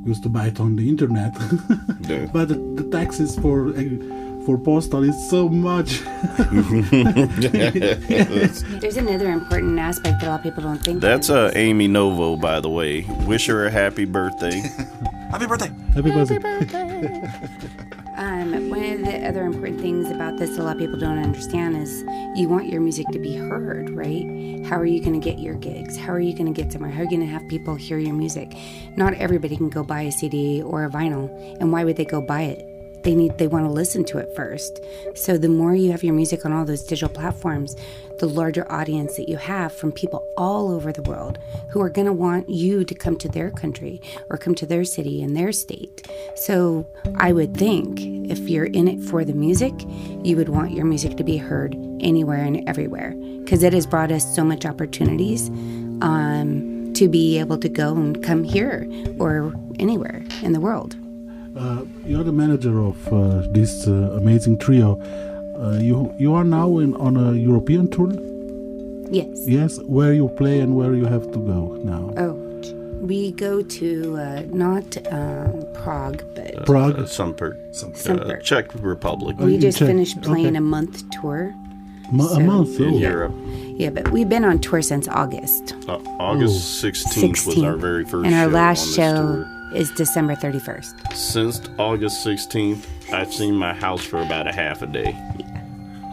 [0.05, 1.33] We used to buy it on the internet,
[2.09, 2.27] Yeah.
[2.33, 3.83] but the, the taxes for uh,
[4.45, 6.01] for postal is so much.
[8.81, 11.01] There's another important aspect that a lot of people don't think.
[11.01, 11.37] That's of.
[11.37, 13.07] uh, Amy Novo, by the way.
[13.27, 14.61] Wish her a happy birthday.
[15.31, 15.71] Happy birthday!
[15.95, 17.23] Happy birthday.
[18.17, 21.75] Um, one of the other important things about this a lot of people don't understand
[21.75, 22.03] is
[22.39, 24.63] you want your music to be heard, right?
[24.67, 25.97] How are you going to get your gigs?
[25.97, 26.91] How are you going to get somewhere?
[26.91, 28.55] How are you going to have people hear your music?
[28.95, 32.21] Not everybody can go buy a CD or a vinyl, and why would they go
[32.21, 32.70] buy it?
[33.03, 34.81] They need they want to listen to it first.
[35.15, 37.77] So the more you have your music on all those digital platforms,
[38.19, 41.39] the larger audience that you have from people all over the world
[41.71, 44.85] who are going to want you to come to their country or come to their
[44.85, 46.07] city and their state.
[46.37, 46.87] So
[47.17, 49.73] I would think if you're in it for the music,
[50.23, 54.13] you would want your music to be heard anywhere and everywhere because it has brought
[54.13, 55.49] us so much opportunities
[56.03, 58.87] um, to be able to go and come here
[59.19, 60.95] or anywhere in the world.
[61.57, 65.01] Uh, you're the manager of uh, this uh, amazing trio.
[65.59, 68.13] Uh, you you are now in on a European tour.
[69.13, 69.27] Yes.
[69.47, 72.15] Yes, where you play and where you have to go now.
[72.17, 72.35] Oh,
[73.01, 76.99] we go to uh, not um, Prague, but Prague.
[76.99, 79.37] Uh, some per, Some, uh, Czech Republic.
[79.41, 80.57] Oh, we just check- finished playing okay.
[80.57, 81.53] a month tour.
[82.13, 82.79] Mo- a so- month.
[82.81, 82.99] in Oh.
[82.99, 83.35] Europe.
[83.81, 85.75] Yeah, but we've been on tour since August.
[85.89, 89.60] Uh, August 16th was our very first and our show last on this show tour.
[89.75, 91.13] Is December 31st.
[91.15, 95.17] Since August 16th, I've seen my house for about a half a day.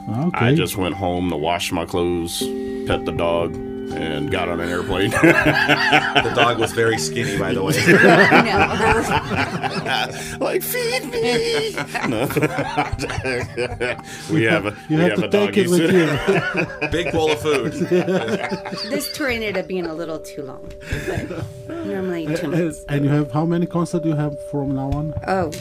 [0.09, 0.37] Okay.
[0.37, 2.39] I just went home to wash my clothes,
[2.87, 3.53] pet the dog,
[3.93, 5.11] and got on an airplane.
[6.17, 7.73] The dog was very skinny, by the way.
[10.39, 11.71] like feed me.
[12.09, 12.27] No.
[14.33, 15.91] we have a You we have have to a take doggy it with
[16.81, 16.87] you.
[16.89, 17.73] Big bowl of food.
[17.73, 20.71] This tour ended up being a little too long.
[21.07, 21.45] But
[21.85, 22.85] normally uh, two and, months.
[22.89, 25.13] and you have how many concerts do you have from now on?
[25.27, 25.51] Oh,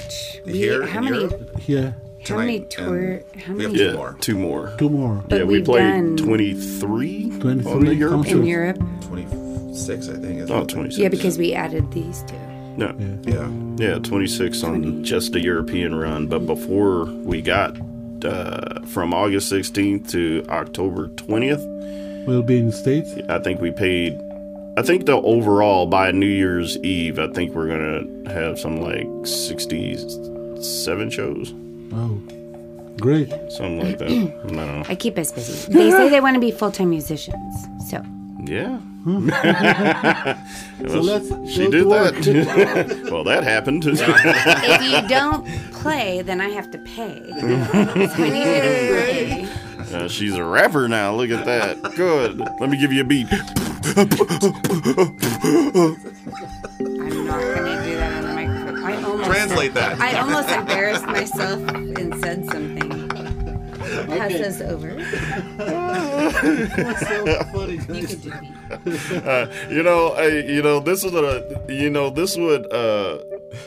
[0.44, 1.18] we, Here how in many?
[1.20, 1.58] Europe?
[1.58, 1.94] Here,
[2.28, 2.96] How many Tonight, tour?
[3.32, 3.78] and How we have many?
[3.78, 4.16] two Yeah, more.
[4.20, 4.72] two more.
[4.78, 5.24] two more.
[5.28, 8.34] But yeah, we we've played done- 23 23 on the Europe concerts.
[8.36, 8.78] in Europe?
[9.02, 10.40] 26, I think.
[10.40, 10.68] Is Oh, it?
[10.68, 10.98] 26.
[10.98, 12.34] Yeah, because we added these two.
[12.76, 12.94] No.
[13.26, 13.48] Yeah.
[13.78, 16.26] Yeah, 26 on just a European run.
[16.26, 17.76] But before we got
[18.24, 21.64] uh, from August 16th to October 20th,
[22.26, 23.08] We'll be in the States.
[23.28, 24.18] I think we paid.
[24.76, 29.06] I think the overall by New Year's Eve, I think we're gonna have some like
[29.24, 31.54] 67 shows,
[31.92, 32.20] Oh,
[33.00, 33.28] great.
[33.50, 34.08] something like that.
[34.10, 34.82] I don't know.
[34.88, 35.72] I keep us busy.
[35.72, 37.54] They say they want to be full time musicians.
[37.88, 38.04] So
[38.44, 38.80] Yeah.
[40.88, 42.14] So let's she go did to work.
[42.16, 43.08] that.
[43.12, 43.84] well, that happened.
[43.86, 47.22] if you don't play, then I have to pay.
[47.40, 49.48] so I need you to
[49.86, 49.94] play.
[49.94, 51.14] Uh, she's a rapper now.
[51.14, 51.94] Look at that.
[51.94, 52.38] Good.
[52.40, 53.28] Let me give you a beat.
[59.56, 60.00] Translate that.
[60.00, 63.08] I almost embarrassed myself and said something.
[64.06, 64.90] Pass us over.
[67.94, 68.52] You could do me.
[69.24, 73.18] Uh, you know, I, you know, this is a, you know, this would, uh,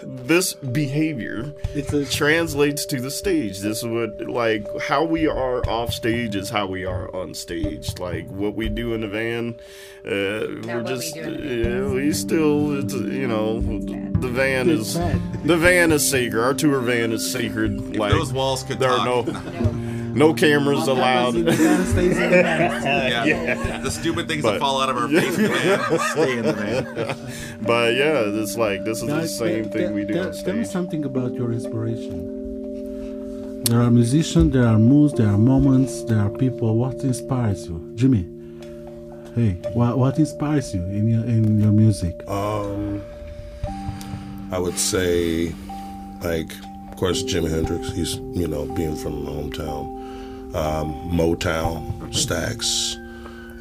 [0.03, 3.59] this behavior It's a translates to the stage.
[3.59, 7.97] This would like how we are off stage is how we are on stage.
[7.99, 9.59] Like what we do in the van,
[10.05, 14.27] uh, we're what we just, do in the yeah, we still, it's, you know, the
[14.27, 15.43] van It's is, bad.
[15.43, 16.41] the van is sacred.
[16.43, 17.95] Our tour van is sacred.
[17.97, 19.27] Like Those walls could there talk.
[19.27, 19.71] are no, no
[20.33, 21.35] cameras allowed.
[21.35, 23.27] In the van stays in the van.
[23.27, 23.77] yeah.
[23.81, 26.45] The stupid things But- that fall out of our face in the van stay in
[26.45, 27.15] the van.
[27.61, 30.55] But yeah, it's like this is the same tell- thing we do tell, on Tell
[30.55, 32.35] me something about your inspiration.
[33.65, 36.75] There are musicians, there are moods, there are moments, there are people.
[36.75, 38.25] What inspires you, Jimmy?
[39.35, 42.15] Hey, what what inspires you in your in your music?
[42.27, 43.01] Um,
[44.51, 45.53] I would say,
[46.23, 47.91] like, of course, Jimi Hendrix.
[47.93, 49.95] He's, you know, being from my hometown.
[50.55, 52.95] Um, Motown, Stax,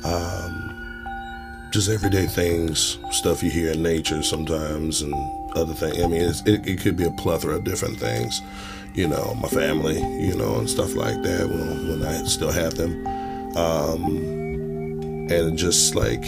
[0.05, 5.15] um, just everyday things, stuff you hear in nature sometimes, and
[5.55, 6.03] other things.
[6.03, 8.41] I mean, it, it could be a plethora of different things.
[8.95, 12.75] You know, my family, you know, and stuff like that when, when I still have
[12.75, 13.07] them.
[15.31, 16.25] and just like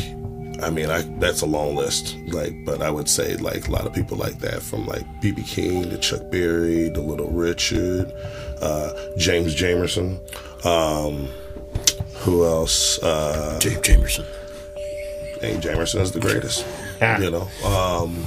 [0.62, 2.16] I mean, I that's a long list.
[2.26, 5.46] Like, but I would say like a lot of people like that, from like BB
[5.46, 8.12] King to Chuck Berry to Little Richard,
[8.60, 10.18] uh, James Jamerson.
[10.64, 11.28] Um,
[12.18, 12.98] who else?
[13.02, 14.26] Uh, James Jamerson.
[15.40, 16.66] hey, Jamerson is the greatest.
[17.20, 17.48] you know.
[17.66, 18.24] Um,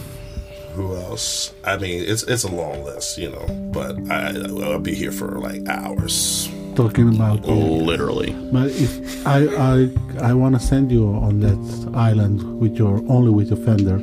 [0.74, 1.54] who else?
[1.64, 3.46] I mean, it's it's a long list, you know.
[3.72, 6.50] But I I'll be here for like hours.
[6.76, 8.32] Talking about Literally.
[8.52, 9.90] But if I I
[10.30, 14.00] I want to send you on that island with your only with your Fender,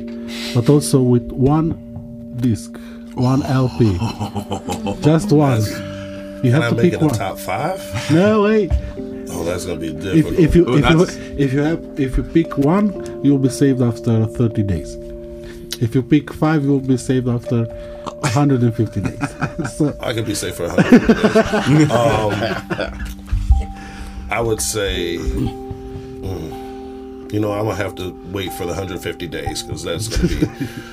[0.55, 1.75] but also with one
[2.37, 2.71] disc,
[3.15, 3.97] one LP,
[5.01, 5.61] just one.
[6.43, 7.13] You Can have I to make pick it a one.
[7.15, 7.81] top five?
[8.11, 8.71] No wait.
[9.33, 10.39] Oh, that's gonna be If, difficult.
[10.39, 12.91] if you Ooh, if you that's- if you have if you pick one,
[13.23, 14.97] you'll be saved after 30 days.
[15.81, 17.65] If you pick five, you'll be saved after
[18.05, 19.19] 150 days.
[19.77, 21.91] so I could be safe for a hundred.
[21.91, 22.33] um,
[24.29, 29.63] I would say, mm, you know, I'm gonna have to wait for the 150 days
[29.63, 30.45] because that's gonna be.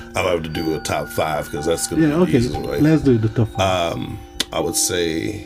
[0.07, 2.37] I'm gonna have to do a top five because that's gonna yeah, be the okay.
[2.37, 2.81] easiest way.
[2.81, 3.93] Let's do the top five.
[3.93, 4.19] Um,
[4.51, 5.45] I would say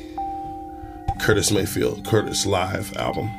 [1.19, 3.29] Curtis Mayfield, Curtis Live album.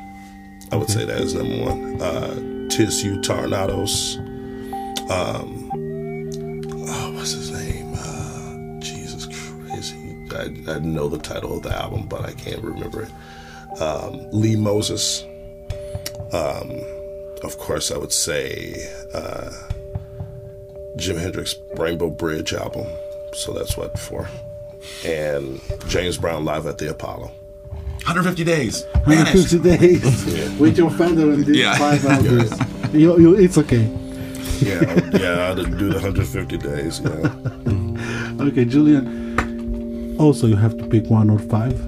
[0.71, 1.99] I would say that is number one.
[1.99, 4.17] Uh, Tis You Tornadoes.
[5.09, 5.64] Um,
[10.35, 13.81] I, I know the title of the album, but I can't remember it.
[13.81, 15.23] Um, Lee Moses.
[16.33, 16.71] Um,
[17.43, 18.75] of course, I would say
[19.13, 19.51] uh,
[20.97, 22.87] Jim Hendrix Rainbow Bridge album.
[23.33, 24.27] So that's what for.
[25.05, 27.31] And James Brown live at the Apollo.
[28.05, 28.83] 150 days.
[29.05, 29.51] Vanished.
[29.53, 31.77] 150 days with your Fender and these Yeah.
[31.77, 32.51] five albums.
[32.93, 33.83] You, you, it's okay.
[34.61, 34.83] Yeah,
[35.19, 37.01] yeah, I'd do the 150 days.
[37.01, 37.35] Yeah.
[38.47, 39.34] Okay, Julian.
[40.19, 41.79] Also, you have to pick one or five.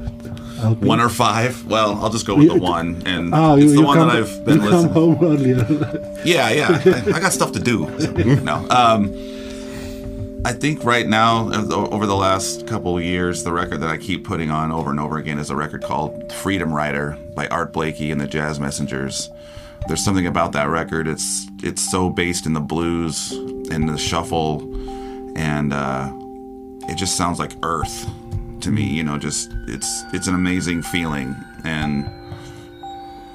[0.82, 1.66] One or five?
[1.68, 4.08] Well, I'll just go with the one, and Oh, it's you, the you one come,
[4.10, 5.66] that I've been you come home earlier.
[6.26, 6.82] Yeah, yeah.
[6.84, 7.86] I, I got stuff to do.
[8.42, 8.66] No.
[8.70, 9.14] Um,
[10.46, 14.26] I think right now, over the last couple of years, the record that I keep
[14.26, 18.12] putting on over and over again is a record called Freedom Rider by Art Blakey
[18.12, 19.30] and the Jazz Messengers.
[19.88, 21.08] there's something about that record.
[21.08, 23.32] It's it's so based in the blues
[23.72, 24.62] and the shuffle,
[25.38, 26.12] and uh,
[26.88, 28.08] it just sounds like Earth
[28.62, 28.84] to me.
[28.84, 32.10] You know, just it's it's an amazing feeling, and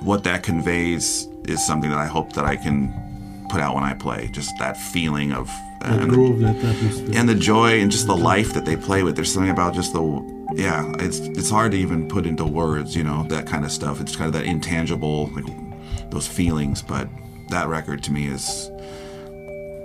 [0.01, 2.93] what that conveys is something that I hope that I can
[3.51, 4.29] put out when I play.
[4.33, 5.47] Just that feeling of
[5.81, 7.11] The and the- groove, that atmosphere.
[7.15, 9.15] and the joy and just the life that they play with.
[9.17, 10.03] There's something about just the
[10.55, 10.93] yeah.
[10.99, 12.97] It's it's hard to even put into words.
[12.97, 14.01] You know that kind of stuff.
[14.01, 15.47] It's kind of that intangible like
[16.11, 16.83] those feelings.
[16.83, 17.09] But
[17.51, 18.71] that record to me is,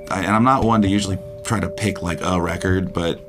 [0.09, 3.23] I, and I'm not one to usually try to pick like a record, but.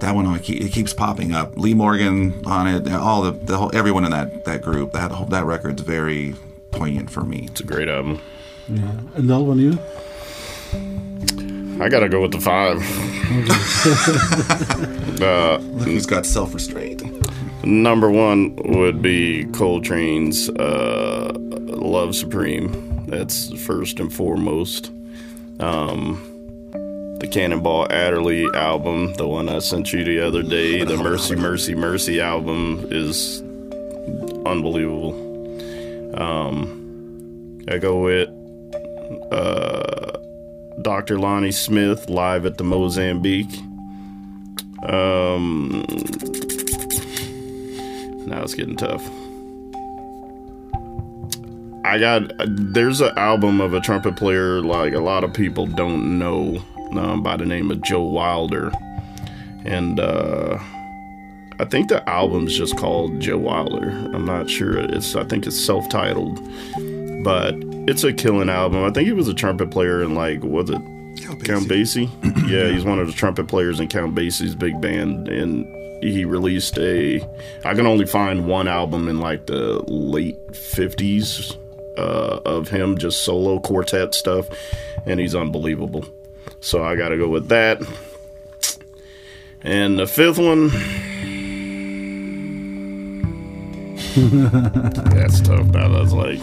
[0.00, 1.56] That one it keep- it keeps popping up.
[1.56, 4.92] Lee Morgan on it, all the, the whole, everyone in that, that group.
[4.92, 6.34] That whole, that record's very
[6.70, 7.48] poignant for me.
[7.50, 8.20] It's a great album.
[8.68, 8.90] yeah.
[9.16, 9.76] And that one, you?
[11.82, 12.78] I gotta go with the five.
[15.22, 17.02] uh, Who's got self restraint.
[17.64, 24.90] number one would be Coltrane's uh, "Love Supreme." That's first and foremost.
[25.60, 26.37] Um,
[27.18, 31.74] the Cannonball Adderley album, the one I sent you the other day, the Mercy Mercy
[31.74, 33.40] Mercy album is
[34.46, 35.14] unbelievable.
[36.20, 38.28] Um, I go with
[39.32, 40.18] uh,
[40.82, 41.18] Dr.
[41.18, 43.58] Lonnie Smith live at the Mozambique.
[44.84, 45.84] Um,
[48.26, 49.04] now it's getting tough.
[51.84, 56.18] I got there's an album of a trumpet player like a lot of people don't
[56.18, 56.62] know
[56.96, 58.72] um, by the name of Joe Wilder,
[59.64, 60.58] and uh,
[61.60, 63.90] I think the album's just called Joe Wilder.
[63.90, 64.78] I'm not sure.
[64.78, 66.40] It's I think it's self-titled,
[67.24, 67.54] but
[67.88, 68.84] it's a killing album.
[68.84, 70.80] I think he was a trumpet player in like was it
[71.44, 72.08] Count Basie?
[72.48, 75.66] yeah, he's one of the trumpet players in Count Basie's big band, and
[76.02, 77.20] he released a.
[77.64, 81.56] I can only find one album in like the late '50s
[81.96, 84.46] uh, of him, just solo quartet stuff,
[85.06, 86.04] and he's unbelievable.
[86.60, 87.80] So I got to go with that.
[89.62, 90.70] And the fifth one.
[94.16, 95.66] That's tough.
[95.72, 96.38] That was like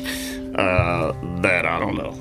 [0.58, 1.66] uh, that.
[1.66, 2.14] I don't know.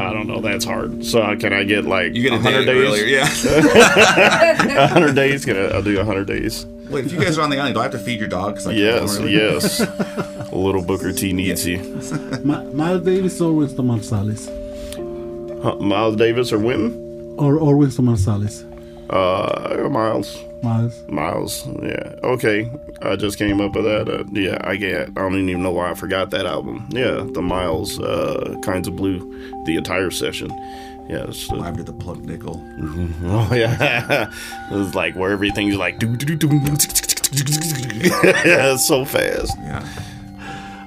[0.00, 0.40] I don't know.
[0.40, 1.04] That's hard.
[1.04, 2.88] So uh, can I get like You get a 100 day days?
[2.88, 4.86] earlier, yeah.
[4.88, 5.44] 100 days?
[5.44, 6.66] Can I, I'll do 100 days.
[6.90, 8.56] Wait, if you guys are on the island, do I have to feed your dog?
[8.56, 9.34] 'Cause I can't Yes, come early?
[9.34, 9.80] yes.
[10.52, 11.78] A little Booker T needs you.
[12.44, 14.48] Miles Davis or Wynton Marsalis?
[15.62, 17.00] Huh, Miles Davis or Wynton?
[17.36, 18.64] Or, or Wynton Marsalis?
[19.10, 20.38] Uh, Miles.
[20.62, 21.02] Miles.
[21.08, 21.66] Miles.
[21.82, 22.14] Yeah.
[22.22, 22.70] Okay.
[23.02, 24.08] I just came up with that.
[24.08, 25.08] Uh, yeah, I get.
[25.10, 26.88] I don't even know why I forgot that album.
[26.90, 29.18] Yeah, the Miles uh, kinds of blue,
[29.66, 30.50] the entire session.
[31.08, 31.26] Yeah.
[31.28, 32.56] It's, uh, Live to the Plugged Nickel.
[33.24, 34.30] oh yeah.
[34.70, 36.56] it was like where everything's like do do do do.
[36.56, 39.52] Yeah, it's so fast.
[39.58, 39.86] Yeah.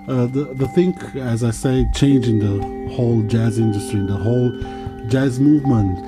[0.08, 4.52] Uh, the, the thing, as I say, changing the whole jazz industry, the whole
[5.10, 6.00] jazz movement,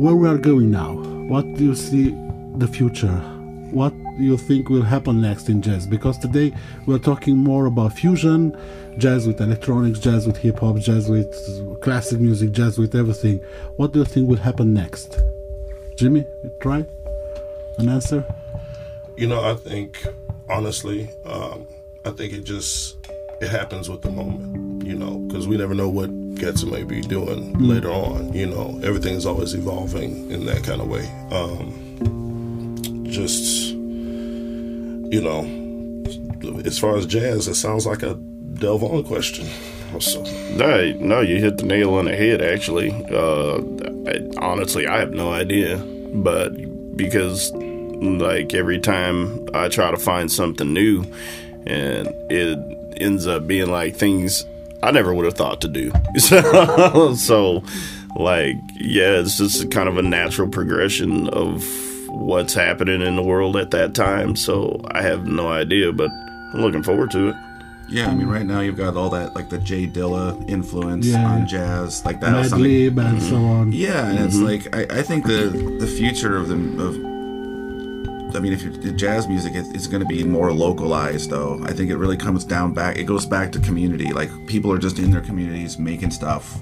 [0.00, 0.94] where we are going now.
[1.28, 2.16] What do you see
[2.56, 3.18] the future?
[3.70, 5.86] What do you think will happen next in jazz?
[5.86, 6.54] Because today
[6.86, 8.56] we're talking more about fusion,
[8.96, 11.28] jazz with electronics, jazz with hip hop, jazz with
[11.82, 13.40] classic music, jazz with everything.
[13.76, 15.20] What do you think will happen next?
[15.96, 16.24] Jimmy,
[16.60, 16.86] try
[17.76, 18.24] an answer?
[19.18, 20.06] You know, I think
[20.48, 21.66] honestly, um,
[22.06, 22.99] I think it just
[23.40, 24.84] it happens with the moment.
[24.86, 28.32] You know, because we never know what Getza may be doing later on.
[28.32, 31.06] You know, everything is always evolving in that kind of way.
[31.30, 35.44] Um, just you know,
[36.64, 39.46] as far as jazz, it sounds like a Delvon question.
[39.98, 40.22] So,
[40.54, 42.40] No, no, you hit the nail on the head.
[42.40, 43.58] Actually, uh,
[44.08, 46.50] I, honestly, I have no idea, but
[46.96, 51.04] because like every time I try to find something new,
[51.66, 52.58] and it
[53.00, 54.44] ends up being like things
[54.82, 55.92] I never would have thought to do.
[56.18, 57.62] So, so
[58.16, 61.64] like, yeah, it's just kind of a natural progression of
[62.08, 64.36] what's happening in the world at that time.
[64.36, 67.36] So I have no idea, but I'm looking forward to it.
[67.88, 71.26] Yeah, I mean, right now you've got all that, like the Jay Dilla influence Yeah.
[71.26, 72.36] on jazz, like that.
[72.36, 73.72] was Mad something- Lib and so on.
[73.72, 74.44] Yeah, and it's mm-hmm.
[74.44, 77.09] like I, I think the the future of the of
[78.34, 81.60] I mean, if you jazz music, it, it's going to be more localized, though.
[81.64, 82.96] I think it really comes down back.
[82.96, 84.12] It goes back to community.
[84.12, 86.60] Like people are just in their communities making stuff,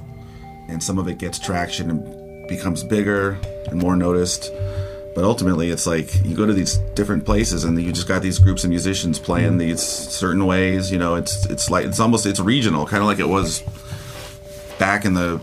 [0.69, 4.51] and some of it gets traction and becomes bigger and more noticed.
[5.15, 8.39] But ultimately, it's like you go to these different places, and you just got these
[8.39, 9.59] groups of musicians playing mm-hmm.
[9.59, 10.93] these certain ways.
[10.93, 13.63] You know, it's it's like it's almost it's regional, kind of like it was
[14.79, 15.41] back in the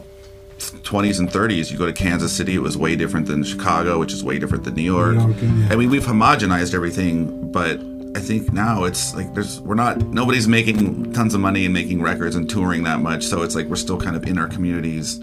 [0.58, 4.14] 20s and 30s, you go to Kansas City, it was way different than Chicago, which
[4.14, 5.16] is way different than New York.
[5.16, 5.74] New York, yeah.
[5.74, 7.80] I mean, we've homogenized everything, but
[8.16, 12.02] I think now it's like there's we're not nobody's making tons of money and making
[12.02, 15.20] records and touring that much, so it's like we're still kind of in our communities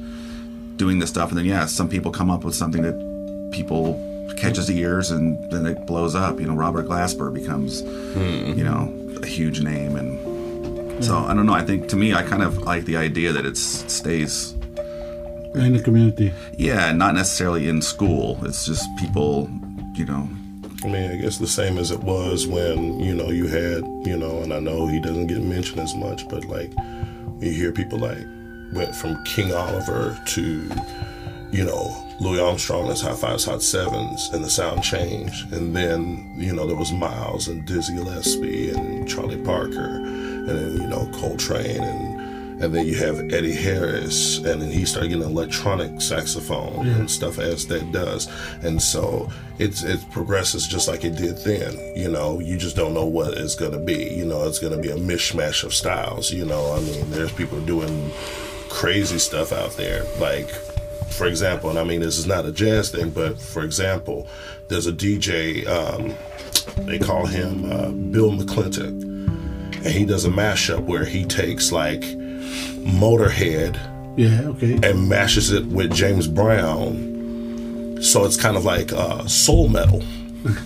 [0.76, 3.99] doing this stuff, and then yeah, some people come up with something that people
[4.37, 6.39] catches the ears and then it blows up.
[6.39, 8.59] You know, Robert Glasper becomes hmm.
[8.59, 11.55] you know a huge name, and so I don't know.
[11.55, 14.55] I think to me, I kind of like the idea that it stays
[15.55, 16.32] in the community.
[16.59, 18.38] yeah, not necessarily in school.
[18.44, 19.50] It's just people,
[19.94, 20.28] you know.
[20.84, 24.16] I mean, I guess the same as it was when, you know, you had, you
[24.16, 26.72] know, and I know he doesn't get mentioned as much, but like
[27.38, 28.18] you hear people like
[28.72, 30.70] went from King Oliver to,
[31.53, 35.53] you know, Louis Armstrong as High Fives, Hot Sevens, and the sound changed.
[35.53, 40.72] And then, you know, there was Miles and Dizzy Gillespie and Charlie Parker, and then,
[40.80, 42.11] you know, Coltrane and
[42.62, 47.40] and then you have Eddie Harris, and then he started getting electronic saxophone and stuff
[47.40, 48.28] as that does,
[48.62, 51.76] and so it's it progresses just like it did then.
[51.96, 54.14] You know, you just don't know what it's gonna be.
[54.14, 56.30] You know, it's gonna be a mishmash of styles.
[56.30, 58.12] You know, I mean, there's people doing
[58.68, 60.48] crazy stuff out there, like.
[61.12, 64.26] For example, and I mean this is not a jazz thing, but for example,
[64.68, 65.66] there's a DJ.
[65.66, 66.14] Um,
[66.86, 68.88] they call him uh, Bill McClintock,
[69.76, 72.02] and he does a mashup where he takes like
[72.85, 73.78] Motorhead
[74.16, 74.78] Yeah, okay.
[74.89, 77.11] and mashes it with James Brown.
[78.03, 80.03] So it's kind of like uh, soul metal.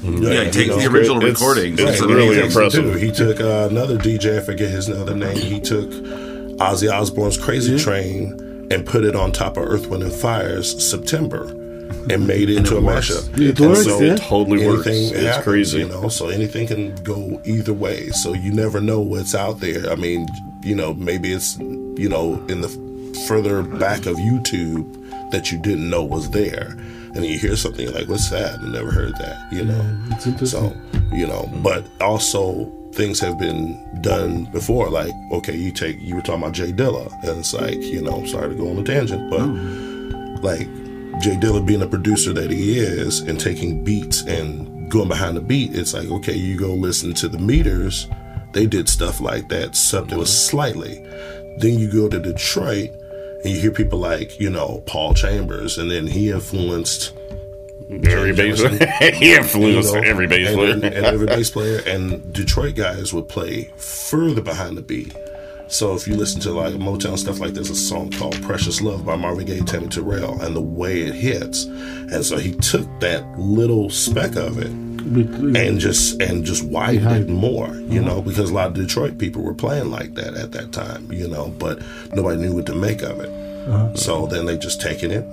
[0.02, 1.78] Yeah, he takes you know, the original it's- recordings.
[1.80, 2.84] it's and really he takes them impressive.
[2.84, 2.92] too.
[2.94, 2.98] Too.
[3.06, 5.36] He took uh, another DJ, I forget his other name.
[5.36, 10.12] He took Ozzy Osbourne's Crazy Train and put it on top of Earth, Wind, and
[10.12, 11.44] Fire's September
[12.10, 13.10] and made it into a works.
[13.10, 13.40] mashup.
[13.40, 14.16] It And works, so yeah.
[14.16, 14.86] Totally works.
[14.86, 15.78] It's happens, crazy.
[15.78, 16.08] you know.
[16.08, 18.08] So anything can go either way.
[18.10, 19.90] So you never know what's out there.
[19.90, 20.26] I mean,
[20.62, 22.68] you know, maybe it's you know in the
[23.26, 26.76] further back of YouTube that you didn't know was there,
[27.14, 29.52] and you hear something you're like, "What's that?" I never heard that.
[29.52, 29.98] You know.
[30.10, 30.70] it's interesting.
[30.70, 30.76] So
[31.12, 34.88] you know, but also things have been done before.
[34.88, 38.24] Like, okay, you take you were talking about Jay Dilla, and it's like, you know,
[38.26, 40.36] sorry to go on a tangent, but mm-hmm.
[40.44, 40.68] like
[41.20, 45.40] Jay Dilla being a producer that he is and taking beats and going behind the
[45.40, 48.06] beat, it's like, okay, you go listen to the meters,
[48.52, 50.50] they did stuff like that, something was mm-hmm.
[50.50, 50.94] slightly.
[51.58, 52.90] Then you go to Detroit
[53.44, 57.12] and you hear people like, you know, Paul Chambers, and then he influenced
[57.88, 59.14] Every bass, Jamerson.
[59.14, 60.72] he influenced you know, every bass player.
[60.72, 65.14] and, and every bass player and Detroit guys would play further behind the beat.
[65.68, 69.04] So if you listen to like Motown stuff like there's a song called Precious Love
[69.04, 71.64] by Marvin Gaye, Tammi Terrell, and the way it hits.
[71.64, 74.70] And so he took that little speck of it
[75.06, 78.08] and just and just widened it more, you uh-huh.
[78.08, 81.28] know, because a lot of Detroit people were playing like that at that time, you
[81.28, 81.80] know, but
[82.12, 83.28] nobody knew what to make of it.
[83.68, 83.94] Uh-huh.
[83.94, 85.24] So then they just taken it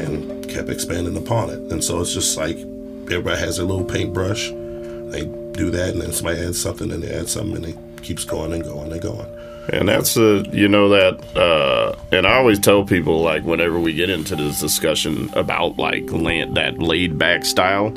[0.00, 4.48] and kept expanding upon it, and so it's just like everybody has their little paintbrush.
[4.48, 8.24] They do that, and then somebody adds something, and they add something, and it keeps
[8.24, 9.26] going and going and going.
[9.72, 13.94] And that's the you know that uh and I always tell people like whenever we
[13.94, 17.96] get into this discussion about like land, that laid back style,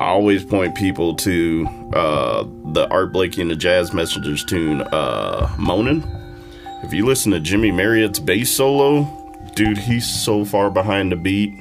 [0.00, 5.48] I always point people to uh the Art Blakey and the Jazz Messengers tune uh
[5.58, 6.04] Moanin'.
[6.84, 9.04] If you listen to Jymie Merritt's bass solo,
[9.54, 11.52] dude, he's so far behind the beat.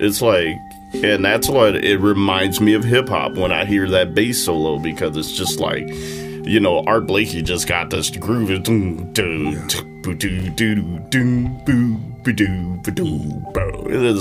[0.00, 0.56] It's like
[0.94, 4.78] and that's what it reminds me of hip hop when I hear that bass solo
[4.78, 5.86] because it's just like
[6.44, 8.50] you know, Art Blakey just got this groove.
[8.50, 8.68] It's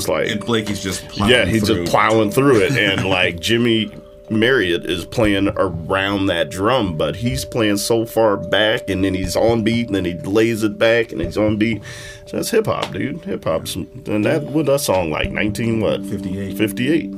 [0.08, 1.86] like, And Blakey's just plowing yeah, he's through.
[1.86, 2.72] just plowing through it.
[2.78, 8.90] And like Jymie Merritt is playing around that drum, but he's playing so far back
[8.90, 11.82] and then he's on beat and then he lays it back and he's on beat.
[12.28, 13.24] So that's hip hop, dude.
[13.26, 15.32] Hip hop's, and that, what that song like?
[15.32, 16.06] 19 what?
[16.06, 16.58] 58.
[16.58, 17.12] 58.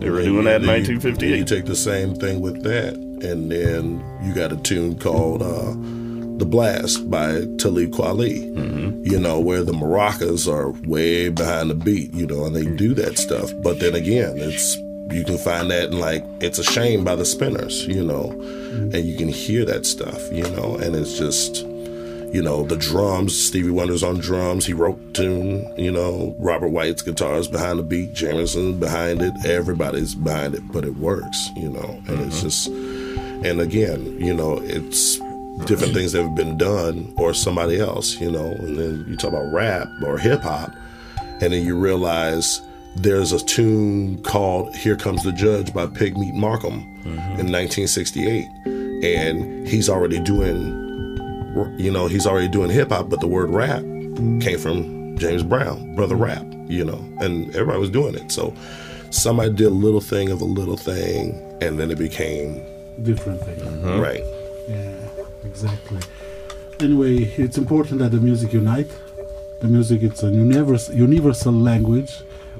[0.00, 1.38] They were doing that in 1958.
[1.38, 5.72] You take the same thing with that, and then you got a tune called uh,
[6.38, 8.52] "The Blast" by Talib Kweli.
[8.54, 9.04] Mm-hmm.
[9.04, 12.12] You know where the maracas are way behind the beat.
[12.12, 13.50] You know, and they do that stuff.
[13.62, 14.76] But then again, it's
[15.14, 17.86] you can find that in like "It's a Shame" by the Spinners.
[17.86, 18.94] You know, mm-hmm.
[18.94, 20.20] and you can hear that stuff.
[20.32, 21.64] You know, and it's just
[22.32, 26.68] you know, the drums, Stevie Wonder's on drums, he wrote the tune, you know, Robert
[26.68, 31.68] White's guitars behind the beat, Jamerson behind it, everybody's behind it, but it works, you
[31.68, 32.48] know, and it's mm-hmm.
[32.48, 32.68] just,
[33.44, 35.18] and again, you know, it's
[35.66, 39.30] different things that have been done or somebody else, you know, and then you talk
[39.30, 40.74] about rap or hip hop,
[41.40, 42.60] and then you realize
[42.96, 47.40] there's a tune called Here Comes the Judge by Pigmeat Markham mm-hmm.
[47.40, 48.46] in 1968,
[49.04, 50.80] and he's already doing
[51.76, 53.82] you know, he's already doing hip hop, but the word rap
[54.40, 58.32] came from James Brown, brother rap, you know, and everybody was doing it.
[58.32, 58.54] So
[59.10, 62.62] somebody did a little thing of a little thing, and then it became
[63.02, 63.56] different thing.
[63.56, 64.00] Mm-hmm.
[64.00, 64.24] Right.
[64.68, 64.94] Yeah,
[65.44, 66.00] exactly.
[66.80, 68.90] Anyway, it's important that the music unite.
[69.60, 72.12] The music it's a universal universal language.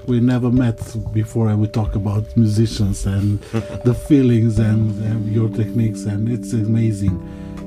[0.06, 0.78] We never met
[1.12, 3.40] before, and we talk about musicians and
[3.84, 7.16] the feelings and, and your techniques, and it's amazing.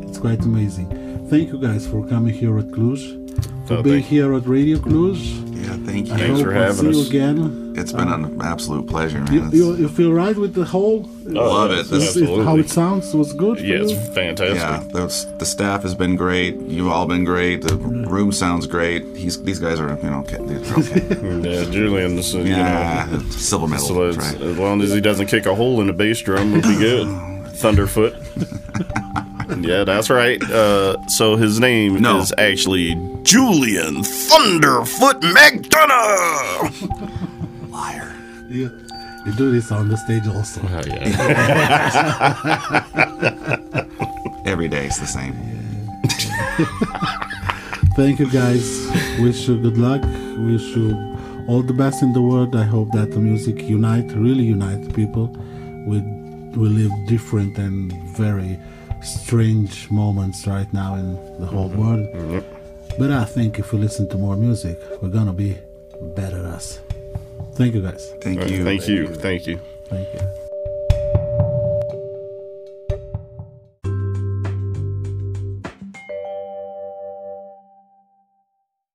[0.08, 0.88] It's quite amazing.
[1.30, 3.25] Thank you guys for coming here at Cluj,
[3.68, 5.42] for Oh, being thank- here at Radio Cluj.
[5.56, 6.18] Yeah, thank I you.
[6.18, 7.12] Thanks hope for I'll having see us.
[7.12, 7.74] you again.
[7.78, 9.34] It's been an absolute pleasure, man.
[9.34, 11.10] You, you, you feel right with the whole?
[11.28, 11.88] I love it.
[11.88, 13.60] This- is how it sounds was good.
[13.60, 14.56] Yeah, it's fantastic.
[14.58, 16.56] yeah, the, the staff has been great.
[16.62, 17.64] You've all been great.
[17.64, 19.04] The room sounds great.
[19.18, 20.38] He's these guys are you know okay.
[20.40, 21.02] They're okay.
[21.50, 23.86] Yeah, Julian's, uh, you know, silver medal.
[23.88, 24.42] so as, right.
[24.42, 27.08] as long as he doesn't kick a hole in the bass drum, we'll be good.
[27.58, 28.14] Thunderfoot.
[29.66, 30.42] yeah, that's right.
[30.44, 32.20] Uh, so his name No.
[32.20, 36.72] is actually Julian Thunderfoot McDonough.
[37.72, 38.16] Liar.
[38.50, 38.70] You,
[39.26, 40.62] you do this on the stage also.
[40.64, 41.06] Oh, yeah.
[44.46, 45.34] Every day it's the same.
[47.96, 48.88] Thank you guys.
[49.20, 50.02] Wish you good luck.
[50.38, 50.92] Wish you
[51.48, 52.56] all the best in the world.
[52.56, 55.28] I hope that the music unite, really unite people.
[55.88, 56.02] We
[56.56, 58.60] we live different and very
[59.06, 61.80] strange moments right now in the whole mm-hmm.
[61.80, 62.08] world.
[62.14, 62.98] Mm-hmm.
[63.00, 65.58] But I think if we listen to more music, we're gonna be
[66.16, 66.80] better us.
[67.54, 68.14] Thank you guys.
[68.22, 68.64] Thank you.
[68.64, 69.08] Thank you.
[69.08, 69.60] Thank you.
[69.90, 70.45] Thank you.